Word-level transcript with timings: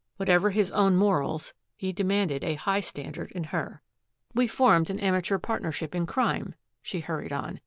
Whatever 0.17 0.49
his 0.49 0.71
own 0.71 0.95
morals, 0.95 1.53
he 1.77 1.91
demanded 1.93 2.43
a 2.43 2.55
high 2.55 2.79
standard 2.79 3.31
in 3.33 3.43
her. 3.43 3.83
"We 4.33 4.47
formed 4.47 4.89
an 4.89 4.99
amateur 4.99 5.37
partnership 5.37 5.93
in 5.93 6.07
crime," 6.07 6.55
she 6.81 7.01
hurried 7.01 7.31
on. 7.31 7.59